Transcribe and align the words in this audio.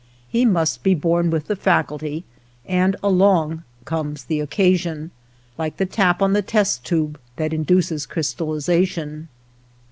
He 0.27 0.45
must 0.45 0.81
be 0.81 0.95
born 0.95 1.29
with 1.29 1.45
the 1.45 1.55
facul, 1.55 1.99
ty, 2.01 2.23
and 2.65 2.95
along 3.03 3.63
comes 3.85 4.23
the 4.23 4.39
occa 4.39 4.75
sion, 4.75 5.11
like 5.59 5.77
the 5.77 5.85
tap 5.85 6.23
on 6.23 6.33
the 6.33 6.41
test 6.41 6.83
tube 6.83 7.19
that 7.35 7.53
in 7.53 7.61
duces 7.61 8.07
crystallization. 8.07 9.27